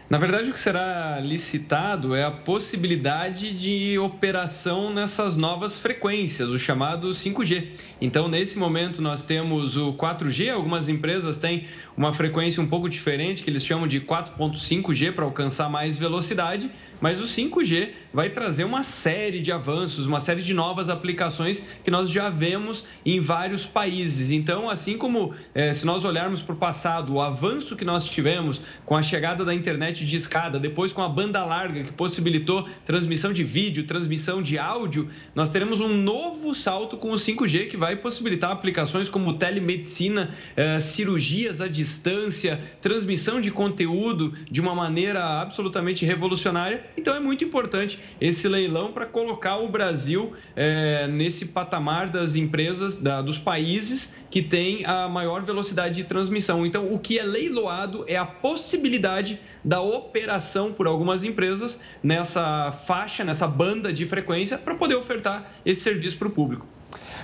[0.10, 6.58] Na verdade, o que será licitado é a possibilidade de operação nessas novas frequências, o
[6.58, 7.68] chamado 5G.
[8.02, 13.44] Então, nesse momento, nós temos o 4G, algumas empresas têm uma frequência um pouco diferente,
[13.44, 16.70] que eles chamam de 4.5G para alcançar mais velocidade,
[17.04, 21.92] mas o 5G vai trazer uma série de avanços, uma série de novas aplicações que
[21.92, 24.32] nós já vemos em vários países.
[24.32, 28.62] Então, assim como eh, se nós olharmos para o passado, o avanço que nós tivemos
[28.86, 33.34] com a chegada da internet de escada, depois com a banda larga que possibilitou transmissão
[33.34, 37.98] de vídeo, transmissão de áudio, nós teremos um novo salto com o 5G que vai
[37.98, 41.83] possibilitar aplicações como telemedicina, eh, cirurgias à distância,
[42.82, 49.06] transmissão de conteúdo de uma maneira absolutamente revolucionária então é muito importante esse leilão para
[49.06, 55.44] colocar o Brasil é, nesse patamar das empresas, da, dos países que têm a maior
[55.44, 56.66] velocidade de transmissão.
[56.66, 63.24] Então, o que é leiloado é a possibilidade da operação por algumas empresas nessa faixa,
[63.24, 66.73] nessa banda de frequência, para poder ofertar esse serviço para o público.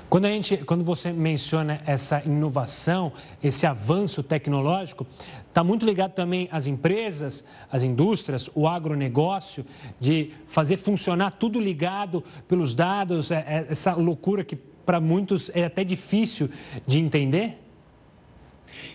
[0.09, 5.05] Quando, a gente, quando você menciona essa inovação, esse avanço tecnológico,
[5.47, 9.63] está muito ligado também às empresas, às indústrias, o agronegócio,
[9.99, 15.65] de fazer funcionar tudo ligado pelos dados, é, é, essa loucura que para muitos é
[15.65, 16.49] até difícil
[16.87, 17.68] de entender?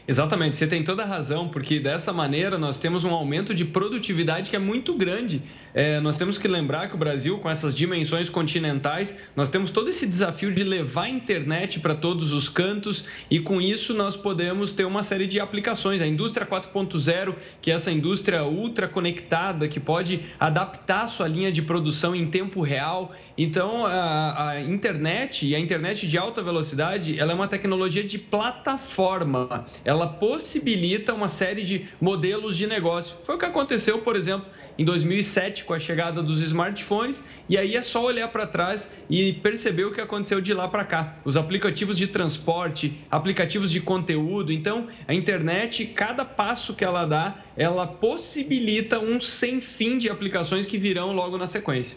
[0.06, 4.50] Exatamente, você tem toda a razão, porque dessa maneira nós temos um aumento de produtividade
[4.50, 5.42] que é muito grande.
[5.72, 9.88] É, nós temos que lembrar que o Brasil, com essas dimensões continentais, nós temos todo
[9.88, 14.72] esse desafio de levar a internet para todos os cantos e com isso nós podemos
[14.72, 16.02] ter uma série de aplicações.
[16.02, 21.62] A indústria 4.0, que é essa indústria ultra conectada, que pode adaptar sua linha de
[21.62, 23.14] produção em tempo real.
[23.38, 28.18] Então, a, a internet e a internet de alta velocidade, ela é uma tecnologia de
[28.18, 29.66] plataforma.
[29.84, 33.16] Ela possibilita uma série de modelos de negócio.
[33.22, 34.46] Foi o que aconteceu, por exemplo,
[34.78, 39.34] em 2007 com a chegada dos smartphones, e aí é só olhar para trás e
[39.34, 41.16] perceber o que aconteceu de lá para cá.
[41.24, 44.52] Os aplicativos de transporte, aplicativos de conteúdo.
[44.52, 50.66] Então, a internet, cada passo que ela dá, ela possibilita um sem fim de aplicações
[50.66, 51.96] que virão logo na sequência.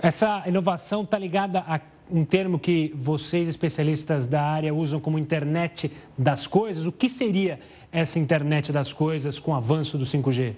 [0.00, 1.78] Essa inovação está ligada a
[2.12, 6.86] um termo que vocês, especialistas da área, usam como internet das coisas.
[6.86, 7.58] O que seria
[7.90, 10.54] essa internet das coisas com o avanço do 5G?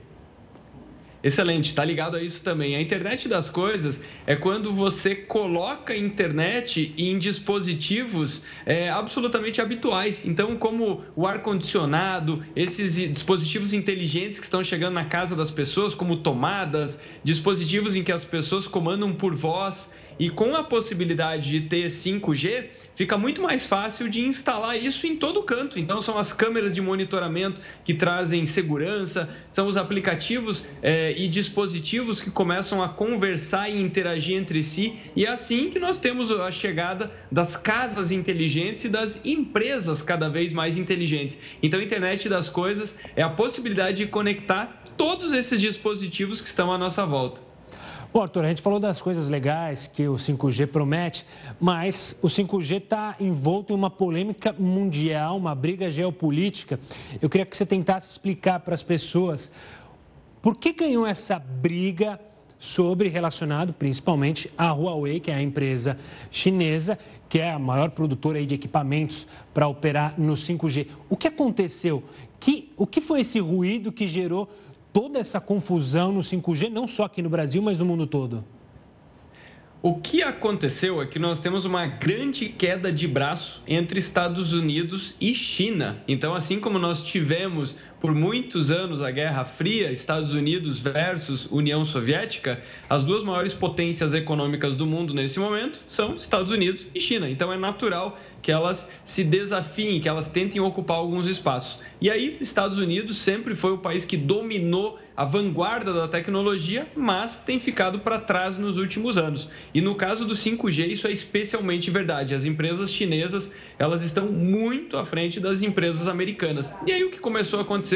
[1.24, 2.76] Excelente, está ligado a isso também.
[2.76, 10.20] A internet das coisas é quando você coloca internet em dispositivos é, absolutamente habituais.
[10.22, 16.16] Então, como o ar-condicionado, esses dispositivos inteligentes que estão chegando na casa das pessoas, como
[16.16, 19.90] tomadas, dispositivos em que as pessoas comandam por voz.
[20.18, 25.16] E com a possibilidade de ter 5G, fica muito mais fácil de instalar isso em
[25.16, 25.78] todo canto.
[25.78, 32.20] Então, são as câmeras de monitoramento que trazem segurança, são os aplicativos é, e dispositivos
[32.20, 34.98] que começam a conversar e interagir entre si.
[35.16, 40.28] E é assim que nós temos a chegada das casas inteligentes e das empresas cada
[40.28, 41.38] vez mais inteligentes.
[41.62, 46.72] Então, a internet das coisas é a possibilidade de conectar todos esses dispositivos que estão
[46.72, 47.53] à nossa volta.
[48.14, 51.26] Bom, Arthur, a gente falou das coisas legais que o 5G promete,
[51.58, 56.78] mas o 5G está envolto em uma polêmica mundial, uma briga geopolítica.
[57.20, 59.50] Eu queria que você tentasse explicar para as pessoas
[60.40, 62.20] por que ganhou essa briga
[62.56, 65.98] sobre relacionado principalmente à Huawei, que é a empresa
[66.30, 66.96] chinesa,
[67.28, 70.86] que é a maior produtora de equipamentos para operar no 5G.
[71.08, 72.00] O que aconteceu?
[72.38, 74.48] Que, o que foi esse ruído que gerou
[74.94, 78.44] toda essa confusão no 5G, não só aqui no Brasil, mas no mundo todo?
[79.82, 85.16] O que aconteceu é que nós temos uma grande queda de braço entre Estados Unidos
[85.20, 86.02] e China.
[86.06, 91.86] Então, assim como nós tivemos por muitos anos a Guerra Fria, Estados Unidos versus União
[91.86, 97.30] Soviética, as duas maiores potências econômicas do mundo nesse momento são Estados Unidos e China.
[97.30, 101.78] Então é natural que elas se desafiem, que elas tentem ocupar alguns espaços.
[101.98, 107.38] E aí, Estados Unidos sempre foi o país que dominou a vanguarda da tecnologia, mas
[107.38, 109.48] tem ficado para trás nos últimos anos.
[109.72, 112.34] E no caso do 5G, isso é especialmente verdade.
[112.34, 116.70] As empresas chinesas, elas estão muito à frente das empresas americanas.
[116.86, 117.93] E aí o que começou a acontecer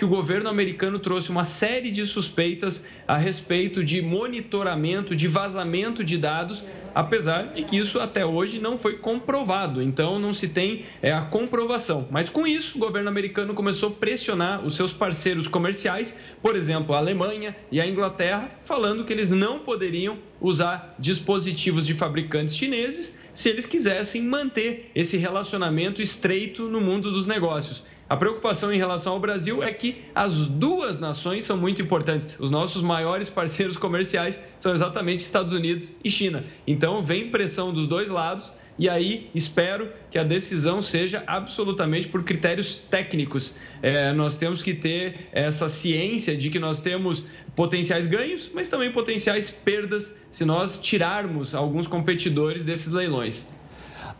[0.00, 6.02] que o governo americano trouxe uma série de suspeitas a respeito de monitoramento, de vazamento
[6.02, 9.82] de dados, apesar de que isso até hoje não foi comprovado.
[9.82, 12.08] Então não se tem é, a comprovação.
[12.10, 16.94] Mas com isso, o governo americano começou a pressionar os seus parceiros comerciais, por exemplo,
[16.94, 23.14] a Alemanha e a Inglaterra, falando que eles não poderiam usar dispositivos de fabricantes chineses
[23.34, 27.84] se eles quisessem manter esse relacionamento estreito no mundo dos negócios.
[28.10, 32.40] A preocupação em relação ao Brasil é que as duas nações são muito importantes.
[32.40, 36.44] Os nossos maiores parceiros comerciais são exatamente Estados Unidos e China.
[36.66, 42.24] Então, vem pressão dos dois lados e aí espero que a decisão seja absolutamente por
[42.24, 43.54] critérios técnicos.
[43.80, 48.90] É, nós temos que ter essa ciência de que nós temos potenciais ganhos, mas também
[48.90, 53.46] potenciais perdas se nós tirarmos alguns competidores desses leilões.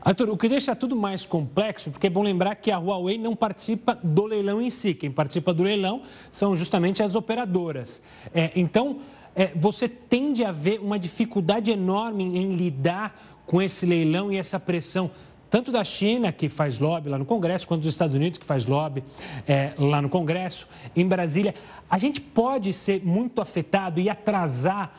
[0.03, 3.37] Arthur, o que deixa tudo mais complexo, porque é bom lembrar que a Huawei não
[3.37, 4.95] participa do leilão em si.
[4.95, 8.01] Quem participa do leilão são justamente as operadoras.
[8.35, 9.01] É, então,
[9.35, 14.59] é, você tende a ver uma dificuldade enorme em lidar com esse leilão e essa
[14.59, 15.11] pressão,
[15.51, 18.65] tanto da China, que faz lobby lá no Congresso, quanto dos Estados Unidos, que faz
[18.65, 19.05] lobby
[19.47, 21.55] é, lá no Congresso, em Brasília.
[21.91, 24.95] A gente pode ser muito afetado e atrasar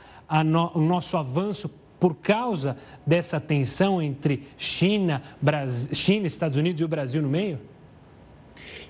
[0.45, 1.69] no, o nosso avanço
[2.01, 7.59] por causa dessa tensão entre China, Brasil, China, Estados Unidos e o Brasil no meio?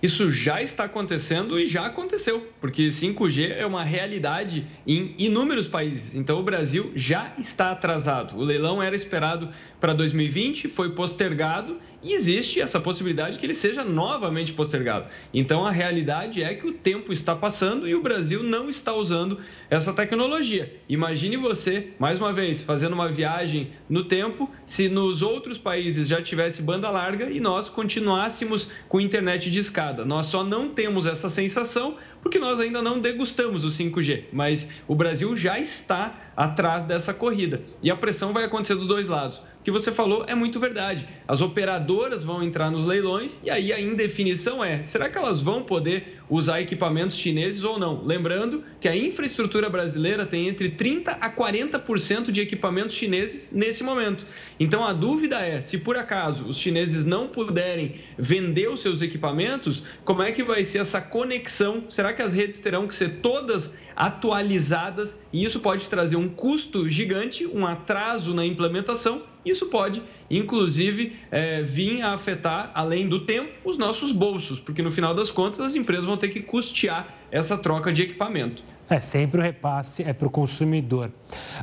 [0.01, 6.15] Isso já está acontecendo e já aconteceu, porque 5G é uma realidade em inúmeros países.
[6.15, 8.37] Então o Brasil já está atrasado.
[8.37, 13.83] O leilão era esperado para 2020, foi postergado e existe essa possibilidade que ele seja
[13.83, 15.07] novamente postergado.
[15.33, 19.39] Então a realidade é que o tempo está passando e o Brasil não está usando
[19.69, 20.73] essa tecnologia.
[20.89, 26.21] Imagine você, mais uma vez, fazendo uma viagem no tempo, se nos outros países já
[26.21, 30.03] tivesse banda larga e nós continuássemos com internet de escada.
[30.03, 34.95] Nós só não temos essa sensação porque nós ainda não degustamos o 5G, mas o
[34.95, 39.71] Brasil já está atrás dessa corrida e a pressão vai acontecer dos dois lados que
[39.71, 41.07] você falou é muito verdade.
[41.27, 45.63] As operadoras vão entrar nos leilões e aí a indefinição é: será que elas vão
[45.63, 48.03] poder usar equipamentos chineses ou não?
[48.05, 54.25] Lembrando que a infraestrutura brasileira tem entre 30 a 40% de equipamentos chineses nesse momento.
[54.57, 59.83] Então a dúvida é: se por acaso os chineses não puderem vender os seus equipamentos,
[60.05, 61.83] como é que vai ser essa conexão?
[61.89, 66.89] Será que as redes terão que ser todas atualizadas e isso pode trazer um custo
[66.89, 69.30] gigante, um atraso na implementação?
[69.45, 74.91] Isso pode, inclusive, é, vir a afetar, além do tempo, os nossos bolsos, porque no
[74.91, 78.63] final das contas as empresas vão ter que custear essa troca de equipamento.
[78.89, 81.11] É sempre o repasse é para o consumidor.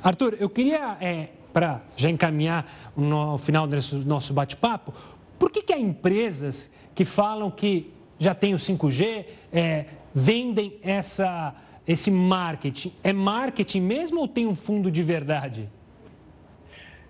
[0.02, 4.92] Arthur, eu queria, é, para já encaminhar no final desse nosso bate-papo,
[5.38, 11.54] por que, que há empresas que falam que já tem o 5G, é, vendem essa,
[11.86, 12.92] esse marketing?
[13.04, 15.68] É marketing mesmo ou tem um fundo de verdade?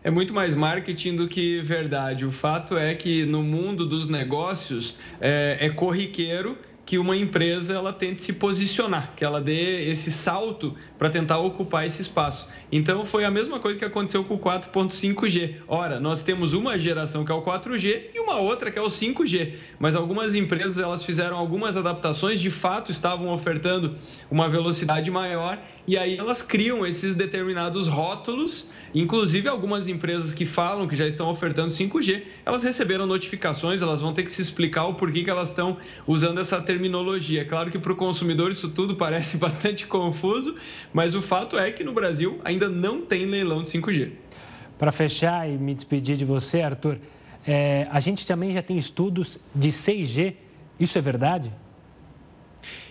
[0.02, 2.24] É muito mais marketing do que verdade.
[2.24, 6.56] O fato é que no mundo dos negócios é, é corriqueiro
[6.88, 11.86] que uma empresa ela tente se posicionar, que ela dê esse salto para tentar ocupar
[11.86, 12.48] esse espaço.
[12.72, 15.56] Então foi a mesma coisa que aconteceu com o 4.5G.
[15.68, 18.86] Ora, nós temos uma geração que é o 4G e uma outra que é o
[18.86, 23.94] 5G, mas algumas empresas elas fizeram algumas adaptações, de fato estavam ofertando
[24.30, 30.88] uma velocidade maior e aí elas criam esses determinados rótulos Inclusive, algumas empresas que falam
[30.88, 34.94] que já estão ofertando 5G, elas receberam notificações, elas vão ter que se explicar o
[34.94, 37.42] porquê que elas estão usando essa terminologia.
[37.42, 40.56] É claro que para o consumidor isso tudo parece bastante confuso,
[40.92, 44.12] mas o fato é que no Brasil ainda não tem leilão de 5G.
[44.78, 46.98] Para fechar e me despedir de você, Arthur,
[47.46, 50.34] é, a gente também já tem estudos de 6G.
[50.78, 51.52] Isso é verdade?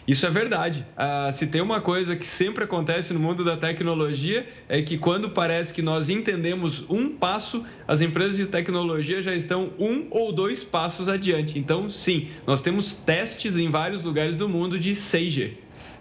[0.08, 0.86] Isso é verdade.
[0.96, 5.32] Ah, se tem uma coisa que sempre acontece no mundo da tecnologia é que quando
[5.32, 10.64] parece que nós entendemos um passo, as empresas de tecnologia já estão um ou dois
[10.64, 11.60] passos adiante.
[11.60, 15.56] Então, sim, nós temos testes em vários lugares do mundo de 6G.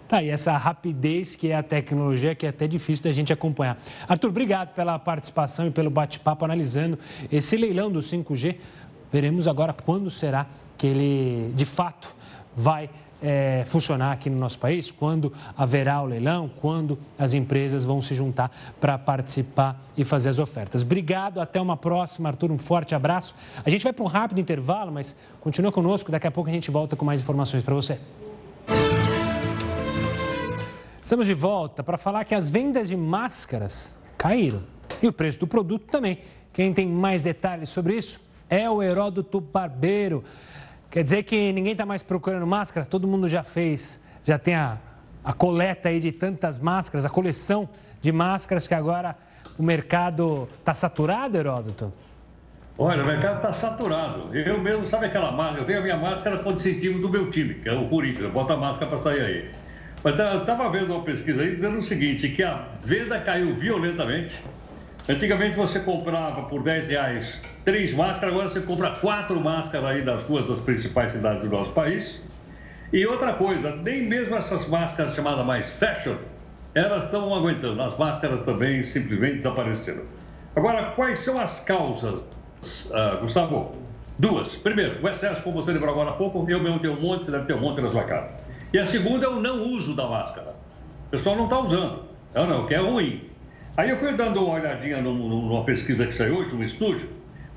[0.07, 3.77] Tá aí essa rapidez que é a tecnologia que é até difícil da gente acompanhar.
[4.07, 6.97] Arthur, obrigado pela participação e pelo bate-papo analisando
[7.29, 8.55] esse leilão do 5G.
[9.11, 10.47] Veremos agora quando será
[10.77, 12.15] que ele de fato
[12.55, 12.89] vai
[13.21, 18.13] é, funcionar aqui no nosso país, quando haverá o leilão, quando as empresas vão se
[18.13, 20.83] juntar para participar e fazer as ofertas.
[20.83, 23.33] Obrigado, até uma próxima, Arthur, um forte abraço.
[23.65, 26.69] A gente vai para um rápido intervalo, mas continua conosco, daqui a pouco a gente
[26.69, 27.99] volta com mais informações para você.
[31.01, 34.61] Estamos de volta para falar que as vendas de máscaras caíram
[35.01, 36.19] e o preço do produto também.
[36.51, 40.23] Quem tem mais detalhes sobre isso é o Heródoto Barbeiro.
[40.89, 42.85] Quer dizer que ninguém está mais procurando máscara?
[42.85, 44.77] Todo mundo já fez, já tem a,
[45.23, 47.69] a coleta aí de tantas máscaras, a coleção
[48.01, 49.15] de máscaras que agora
[49.57, 51.93] o mercado está saturado, Heródoto?
[52.77, 54.35] Olha, o mercado está saturado.
[54.37, 55.61] Eu mesmo, sabe aquela máscara?
[55.61, 58.31] Eu tenho a minha máscara com distintivo do meu time, que é o Corinthians.
[58.31, 59.51] Bota a máscara para sair aí.
[60.03, 64.41] Mas eu estava vendo uma pesquisa aí dizendo o seguinte, que a venda caiu violentamente.
[65.09, 70.23] Antigamente você comprava por 10 reais três máscaras, agora você compra quatro máscaras aí das
[70.23, 72.23] ruas das principais cidades do nosso país.
[72.93, 76.15] E outra coisa, nem mesmo essas máscaras chamadas mais fashion,
[76.73, 77.81] elas estão aguentando.
[77.81, 80.03] As máscaras também simplesmente desapareceram.
[80.55, 82.21] Agora, quais são as causas,
[82.85, 83.75] uh, Gustavo?
[84.17, 84.55] Duas.
[84.55, 87.31] Primeiro, o excesso, como você lembrou agora há pouco, eu mesmo tenho um monte, você
[87.31, 88.29] deve ter um monte na sua casa.
[88.73, 90.55] E a segunda é o não uso da máscara.
[91.07, 92.03] O pessoal não está usando.
[92.33, 93.26] Não, não, que é ruim.
[93.77, 97.09] Aí eu fui dando uma olhadinha numa pesquisa que saiu hoje, num estúdio,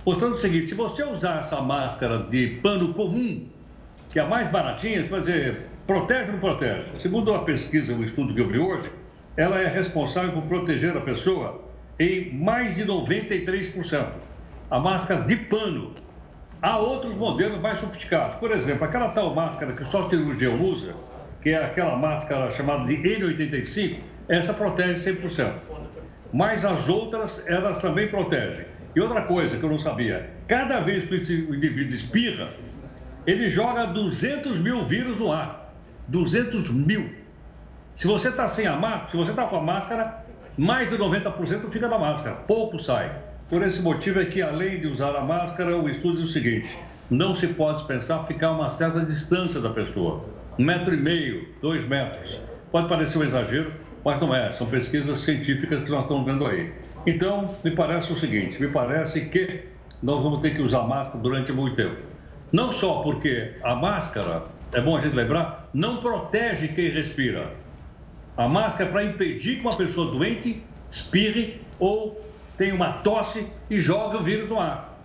[0.05, 3.49] mostrando o seguinte: se você usar essa máscara de pano comum,
[4.11, 6.99] que é a mais baratinha, você vai dizer, protege ou não protege?
[6.99, 8.93] Segundo a pesquisa, o estudo que eu vi hoje,
[9.35, 11.65] ela é responsável por proteger a pessoa
[11.99, 14.07] em mais de 93%.
[14.71, 15.95] A máscara de pano.
[16.61, 18.37] Há outros modelos mais sofisticados.
[18.37, 20.95] Por exemplo, aquela tal máscara que só cirurgião usa,
[21.43, 23.97] que é aquela máscara chamada de N85,
[24.29, 25.70] essa protege 100%.
[26.33, 28.65] Mas as outras, elas também protegem.
[28.95, 32.51] E outra coisa que eu não sabia, cada vez que o indivíduo espirra,
[33.27, 35.75] ele joga 200 mil vírus no ar.
[36.09, 37.11] 200 mil.
[37.95, 40.25] Se você está sem a máscara, se você está com a máscara,
[40.57, 43.13] mais de 90% fica da máscara, pouco sai.
[43.49, 46.79] Por esse motivo é que, além de usar a máscara, o estudo diz o seguinte:
[47.11, 50.25] não se pode pensar ficar uma certa distância da pessoa.
[50.59, 52.41] Um metro e meio, dois metros.
[52.71, 53.73] Pode parecer um exagero,
[54.05, 54.53] mas não é.
[54.53, 56.73] São pesquisas científicas que nós estamos vendo aí.
[57.07, 59.65] Então, me parece o seguinte: me parece que
[60.03, 61.97] nós vamos ter que usar máscara durante muito tempo.
[62.53, 64.43] Não só porque a máscara,
[64.73, 67.53] é bom a gente lembrar, não protege quem respira.
[68.37, 72.21] A máscara é para impedir que uma pessoa doente espirre ou
[72.57, 74.99] tenha uma tosse e jogue o vírus no ar.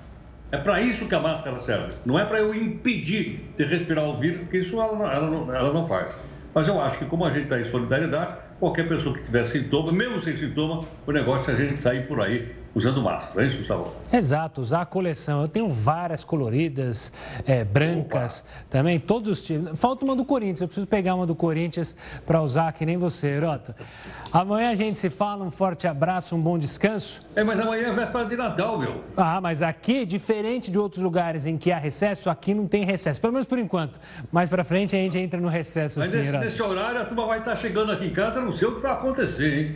[0.52, 1.94] É para isso que a máscara serve.
[2.06, 5.88] Não é para eu impedir de respirar o vírus, porque isso ela, ela, ela não
[5.88, 6.16] faz.
[6.54, 9.92] Mas eu acho que como a gente está em solidariedade, qualquer pessoa que tiver sintoma,
[9.92, 13.58] mesmo sem sintoma, o negócio é a gente sair por aí usando máscara, é isso,
[13.60, 13.96] Gustavo?
[14.12, 15.42] Exato, usar a coleção.
[15.42, 17.12] Eu tenho várias coloridas,
[17.46, 18.66] é, brancas Opa.
[18.70, 19.80] também, todos os tipos.
[19.80, 21.96] Falta uma do Corinthians, eu preciso pegar uma do Corinthians
[22.26, 23.76] para usar, que nem você, Herota.
[24.32, 27.22] Amanhã a gente se fala, um forte abraço, um bom descanso.
[27.36, 29.02] É, mas amanhã é véspera de Natal, meu.
[29.16, 33.22] Ah, mas aqui, diferente de outros lugares em que há recesso, aqui não tem recesso,
[33.22, 33.98] pelo menos por enquanto.
[34.30, 37.26] Mais para frente a gente entra no recesso, mas sim, nesse, nesse horário a turma
[37.26, 39.76] vai estar chegando aqui em casa, não sei o que vai acontecer, hein?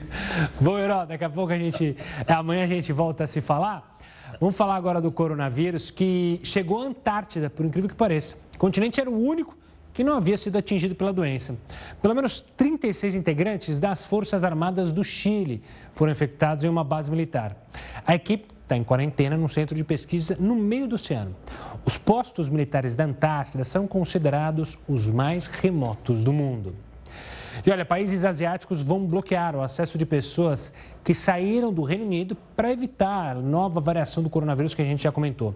[0.59, 1.95] Bom, Herota, daqui a pouco a gente...
[2.27, 3.97] Amanhã a gente gente volta a se falar.
[4.39, 8.35] Vamos falar agora do coronavírus que chegou à Antártida, por incrível que pareça.
[8.55, 9.55] O continente era o único
[9.93, 11.55] que não havia sido atingido pela doença.
[12.01, 15.61] Pelo menos 36 integrantes das Forças Armadas do Chile
[15.93, 17.55] foram infectados em uma base militar.
[18.05, 21.35] A equipe está em quarentena num centro de pesquisa no meio do oceano.
[21.85, 26.75] Os postos militares da Antártida são considerados os mais remotos do mundo.
[27.65, 32.37] E olha, países asiáticos vão bloquear o acesso de pessoas que saíram do Reino Unido
[32.55, 35.55] para evitar a nova variação do coronavírus que a gente já comentou.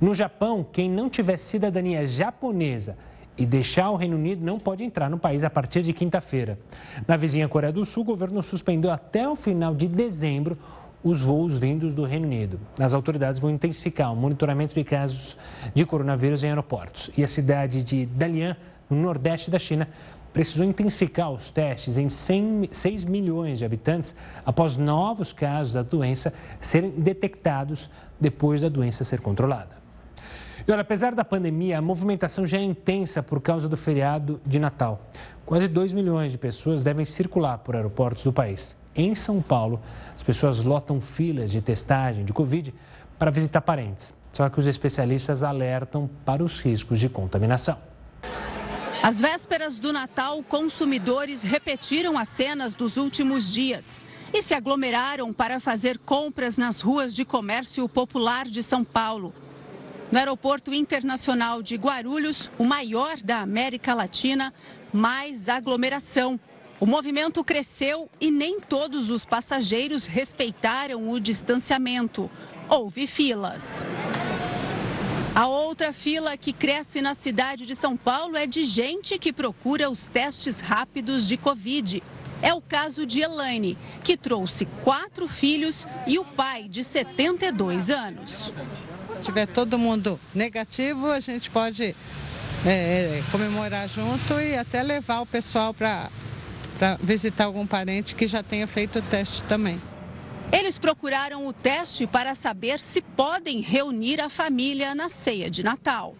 [0.00, 2.96] No Japão, quem não tiver cidadania japonesa
[3.36, 6.58] e deixar o Reino Unido não pode entrar no país a partir de quinta-feira.
[7.06, 10.56] Na vizinha Coreia do Sul, o governo suspendeu até o final de dezembro
[11.02, 12.58] os voos vindos do Reino Unido.
[12.78, 15.36] As autoridades vão intensificar o monitoramento de casos
[15.74, 17.10] de coronavírus em aeroportos.
[17.16, 18.56] E a cidade de Dalian,
[18.88, 19.86] no nordeste da China,
[20.34, 26.34] precisou intensificar os testes em 100, 6 milhões de habitantes após novos casos da doença
[26.60, 27.88] serem detectados
[28.20, 29.76] depois da doença ser controlada.
[30.66, 34.58] E olha, apesar da pandemia, a movimentação já é intensa por causa do feriado de
[34.58, 35.06] Natal.
[35.46, 38.76] Quase 2 milhões de pessoas devem circular por aeroportos do país.
[38.96, 39.80] Em São Paulo,
[40.16, 42.74] as pessoas lotam filas de testagem de Covid
[43.18, 44.12] para visitar parentes.
[44.32, 47.76] Só que os especialistas alertam para os riscos de contaminação.
[49.04, 54.00] Às vésperas do Natal, consumidores repetiram as cenas dos últimos dias
[54.32, 59.34] e se aglomeraram para fazer compras nas ruas de comércio popular de São Paulo.
[60.10, 64.54] No Aeroporto Internacional de Guarulhos, o maior da América Latina,
[64.90, 66.40] mais aglomeração.
[66.80, 72.30] O movimento cresceu e nem todos os passageiros respeitaram o distanciamento.
[72.70, 73.84] Houve filas.
[75.34, 79.90] A outra fila que cresce na cidade de São Paulo é de gente que procura
[79.90, 82.00] os testes rápidos de Covid.
[82.40, 88.52] É o caso de Elaine, que trouxe quatro filhos e o pai de 72 anos.
[89.16, 91.96] Se tiver todo mundo negativo, a gente pode
[92.64, 96.10] é, comemorar junto e até levar o pessoal para
[97.02, 99.80] visitar algum parente que já tenha feito o teste também.
[100.52, 106.14] Eles procuraram o teste para saber se podem reunir a família na ceia de Natal.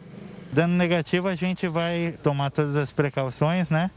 [0.52, 3.90] Dando negativo, a gente vai tomar todas as precauções, né?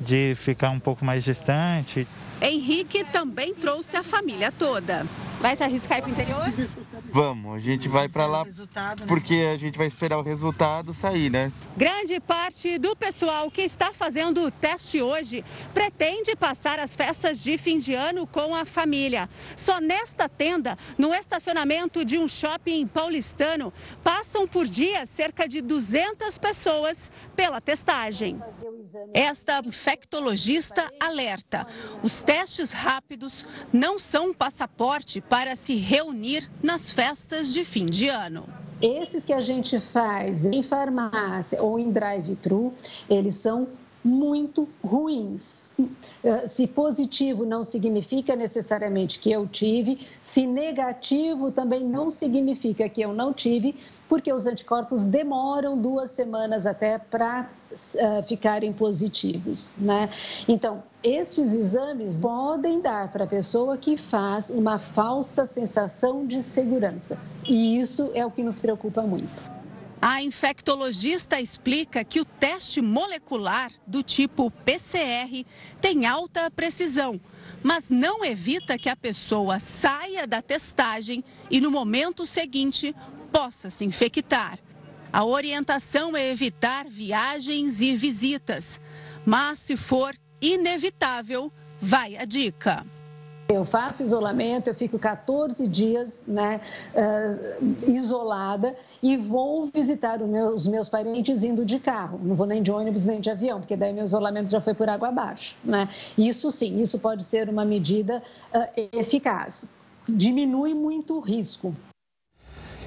[0.00, 2.06] De ficar um pouco mais distante.
[2.40, 5.06] Henrique também trouxe a família toda.
[5.40, 6.52] Vai se arriscar para o interior?
[7.12, 8.52] Vamos, a gente vai para lá né?
[9.06, 11.52] porque a gente vai esperar o resultado sair, né?
[11.76, 17.56] Grande parte do pessoal que está fazendo o teste hoje pretende passar as festas de
[17.56, 19.28] fim de ano com a família.
[19.56, 23.72] Só nesta tenda, no estacionamento de um shopping paulistano,
[24.02, 28.40] passam por dia cerca de 200 pessoas pela testagem.
[29.14, 31.66] Esta infectologista alerta:
[32.02, 36.97] os testes rápidos não são um passaporte para se reunir nas festas
[37.52, 38.44] de fim de ano.
[38.82, 42.74] Esses que a gente faz em farmácia ou em drive-thru,
[43.08, 43.68] eles são
[44.04, 45.64] muito ruins.
[46.22, 53.00] Eh, se positivo não significa necessariamente que eu tive, se negativo também não significa que
[53.00, 53.76] eu não tive,
[54.08, 60.08] porque os anticorpos demoram duas semanas até para uh, ficarem positivos, né?
[60.48, 67.18] Então, estes exames podem dar para a pessoa que faz uma falsa sensação de segurança.
[67.46, 69.57] E isso é o que nos preocupa muito.
[70.00, 75.44] A infectologista explica que o teste molecular do tipo PCR
[75.80, 77.20] tem alta precisão,
[77.64, 82.94] mas não evita que a pessoa saia da testagem e no momento seguinte
[83.32, 84.60] possa se infectar.
[85.12, 88.80] A orientação é evitar viagens e visitas,
[89.26, 92.86] mas se for inevitável, vai a dica.
[93.48, 96.60] Eu faço isolamento, eu fico 14 dias né,
[96.94, 102.20] uh, isolada e vou visitar os meus parentes indo de carro.
[102.22, 104.86] Não vou nem de ônibus nem de avião, porque daí meu isolamento já foi por
[104.90, 105.56] água abaixo.
[105.64, 105.88] Né?
[106.16, 108.22] Isso sim, isso pode ser uma medida
[108.54, 109.64] uh, eficaz.
[110.06, 111.74] Diminui muito o risco.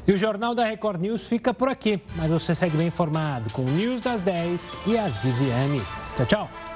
[0.07, 3.63] E o Jornal da Record News fica por aqui, mas você segue bem informado com
[3.63, 5.81] o News das 10 e a Viviane.
[6.15, 6.70] Tchau, tchau.